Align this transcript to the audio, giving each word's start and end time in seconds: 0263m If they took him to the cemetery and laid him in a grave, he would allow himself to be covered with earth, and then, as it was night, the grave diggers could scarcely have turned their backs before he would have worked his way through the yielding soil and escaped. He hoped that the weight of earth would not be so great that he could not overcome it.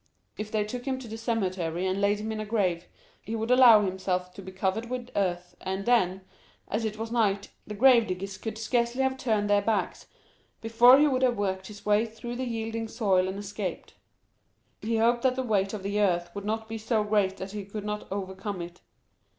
0263m 0.39 0.39
If 0.39 0.51
they 0.51 0.63
took 0.63 0.85
him 0.85 0.97
to 0.97 1.07
the 1.07 1.15
cemetery 1.15 1.85
and 1.85 2.01
laid 2.01 2.19
him 2.19 2.31
in 2.31 2.39
a 2.39 2.45
grave, 2.47 2.85
he 3.21 3.35
would 3.35 3.51
allow 3.51 3.85
himself 3.85 4.33
to 4.33 4.41
be 4.41 4.51
covered 4.51 4.89
with 4.89 5.11
earth, 5.15 5.55
and 5.61 5.85
then, 5.85 6.21
as 6.67 6.85
it 6.85 6.97
was 6.97 7.11
night, 7.11 7.49
the 7.67 7.75
grave 7.75 8.07
diggers 8.07 8.39
could 8.39 8.57
scarcely 8.57 9.03
have 9.03 9.15
turned 9.15 9.47
their 9.47 9.61
backs 9.61 10.07
before 10.59 10.97
he 10.97 11.07
would 11.07 11.21
have 11.21 11.37
worked 11.37 11.67
his 11.67 11.85
way 11.85 12.03
through 12.07 12.35
the 12.35 12.47
yielding 12.47 12.87
soil 12.87 13.27
and 13.27 13.37
escaped. 13.37 13.93
He 14.81 14.97
hoped 14.97 15.21
that 15.21 15.35
the 15.35 15.43
weight 15.43 15.71
of 15.71 15.85
earth 15.85 16.31
would 16.33 16.45
not 16.45 16.67
be 16.67 16.79
so 16.79 17.03
great 17.03 17.37
that 17.37 17.51
he 17.51 17.63
could 17.63 17.85
not 17.85 18.07
overcome 18.11 18.59
it. 18.63 18.81